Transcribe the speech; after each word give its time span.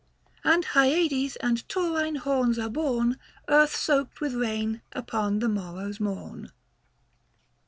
And 0.43 0.65
Hyades 0.65 1.35
and 1.43 1.69
Taurine 1.69 2.15
horns 2.15 2.57
are 2.57 2.71
born 2.71 3.19
Earth 3.47 3.75
soaked 3.75 4.19
with 4.19 4.33
rain, 4.33 4.81
upon 4.93 5.37
the 5.37 5.47
morrow's 5.47 5.99
morn. 5.99 6.51